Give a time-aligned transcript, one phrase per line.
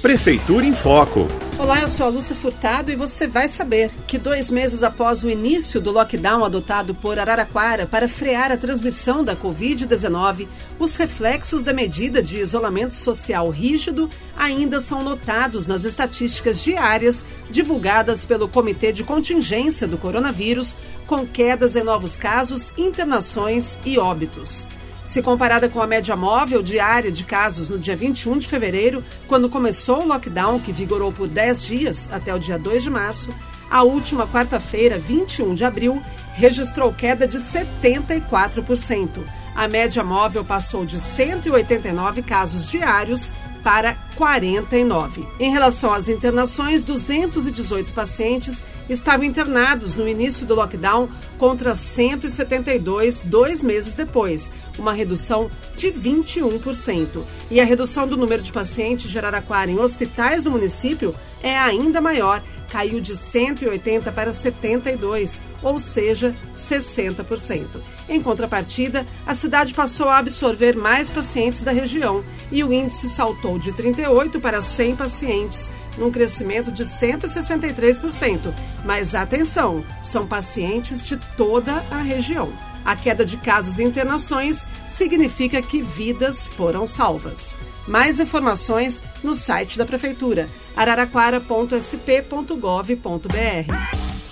[0.00, 1.28] Prefeitura em Foco.
[1.58, 5.28] Olá, eu sou a Lúcia Furtado e você vai saber que dois meses após o
[5.28, 11.74] início do lockdown adotado por Araraquara para frear a transmissão da Covid-19, os reflexos da
[11.74, 19.04] medida de isolamento social rígido ainda são notados nas estatísticas diárias divulgadas pelo Comitê de
[19.04, 24.66] Contingência do Coronavírus, com quedas em novos casos, internações e óbitos.
[25.10, 29.48] Se comparada com a média móvel diária de casos no dia 21 de fevereiro, quando
[29.48, 33.34] começou o lockdown, que vigorou por 10 dias até o dia 2 de março,
[33.68, 36.00] a última quarta-feira, 21 de abril,
[36.34, 39.08] registrou queda de 74%.
[39.56, 43.32] A média móvel passou de 189 casos diários
[43.64, 45.26] para 49.
[45.40, 53.62] Em relação às internações, 218 pacientes estavam internados no início do lockdown contra 172 dois
[53.62, 57.24] meses depois, uma redução de 21%.
[57.50, 62.00] E a redução do número de pacientes de Araraquara em hospitais do município é ainda
[62.00, 67.66] maior, caiu de 180 para 72, ou seja, 60%.
[68.08, 72.22] Em contrapartida, a cidade passou a absorver mais pacientes da região
[72.52, 78.54] e o índice saltou de 38 para 100 pacientes, num crescimento de 163%.
[78.84, 82.52] Mas atenção, são pacientes de toda a região.
[82.84, 87.56] A queda de casos e internações significa que vidas foram salvas.
[87.86, 92.96] Mais informações no site da Prefeitura, araraquara.sp.gov.br.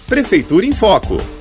[0.06, 1.37] Prefeitura em Foco.